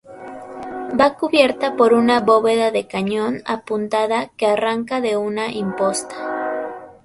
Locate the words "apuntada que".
3.45-4.47